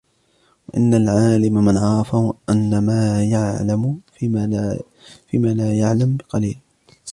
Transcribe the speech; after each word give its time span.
وَإِنَّ 0.67 0.93
الْعَالِمَ 0.93 1.53
مَنْ 1.65 1.77
عَرَفَ 1.77 2.15
أَنَّ 2.49 2.79
مَا 2.85 3.23
يَعْلَمُ 3.23 4.01
فِيمَا 5.27 5.53
لَا 5.53 5.73
يَعْلَمُ 5.73 6.17
قَلِيلٌ 6.29 6.57